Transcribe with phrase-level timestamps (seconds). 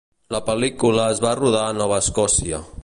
[0.35, 2.67] La pel·lícula es va rodar a Nova Escòcia.